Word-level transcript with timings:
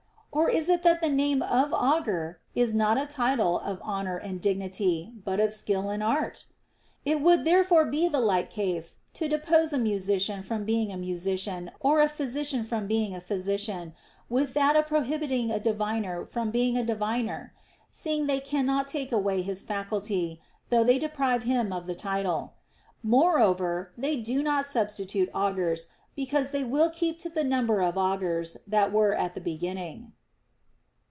Or 0.33 0.49
is 0.49 0.69
it 0.69 0.81
that 0.83 1.01
the 1.01 1.09
name 1.09 1.41
of 1.41 1.73
augur 1.73 2.39
is 2.55 2.73
not 2.73 2.97
a 2.97 3.05
title 3.05 3.59
of 3.59 3.79
honor 3.81 4.15
and 4.15 4.39
dignity, 4.39 5.11
but 5.25 5.41
of 5.41 5.51
skill 5.51 5.89
and 5.89 6.01
art? 6.01 6.45
It 7.03 7.19
would 7.19 7.43
therefore 7.43 7.85
be 7.87 8.07
the 8.07 8.21
like 8.21 8.49
case 8.49 8.99
to 9.15 9.27
depose 9.27 9.73
a 9.73 9.77
musician 9.77 10.41
from 10.41 10.63
being 10.63 10.89
a 10.89 10.95
musician 10.95 11.69
or 11.81 11.99
a 11.99 12.07
physician 12.07 12.63
from 12.63 12.87
being 12.87 13.13
a 13.13 13.19
physician, 13.19 13.93
with 14.29 14.53
that 14.53 14.77
of 14.77 14.87
prohibiting 14.87 15.51
a 15.51 15.59
diviner 15.59 16.25
from 16.25 16.49
being 16.49 16.77
a 16.77 16.85
diviner; 16.85 17.53
seeing 17.91 18.25
they 18.27 18.39
cannot 18.39 18.87
take 18.87 19.11
away 19.11 19.41
his 19.41 19.61
faculty, 19.61 20.39
though 20.69 20.85
they 20.85 20.97
deprive 20.97 21.43
him 21.43 21.73
of 21.73 21.87
the 21.87 21.95
title. 21.95 22.53
Moreover 23.03 23.91
they 23.97 24.15
do 24.15 24.41
not 24.41 24.65
substitute 24.65 25.29
augurs, 25.33 25.87
because 26.15 26.51
they 26.51 26.63
will 26.63 26.89
keep 26.89 27.19
to 27.19 27.27
the 27.27 27.43
number 27.43 27.81
of 27.81 27.97
augurs 27.97 28.55
that 28.65 28.93
were 28.93 29.13
at 29.13 29.33
the 29.33 29.41
beginning. 29.41 30.13